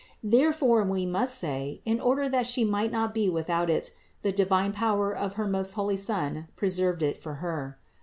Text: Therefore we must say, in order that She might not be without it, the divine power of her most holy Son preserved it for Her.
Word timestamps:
Therefore 0.23 0.81
we 0.83 1.05
must 1.05 1.35
say, 1.37 1.79
in 1.85 1.99
order 2.01 2.27
that 2.27 2.47
She 2.47 2.65
might 2.65 2.91
not 2.91 3.13
be 3.13 3.29
without 3.29 3.69
it, 3.69 3.91
the 4.23 4.31
divine 4.31 4.71
power 4.73 5.15
of 5.15 5.35
her 5.35 5.45
most 5.47 5.73
holy 5.73 5.95
Son 5.97 6.47
preserved 6.55 7.03
it 7.03 7.19
for 7.19 7.35
Her. 7.35 7.77